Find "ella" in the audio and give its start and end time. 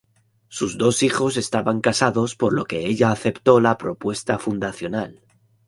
2.87-3.11